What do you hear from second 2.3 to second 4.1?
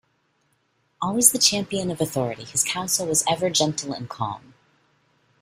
his counsel was ever gentle and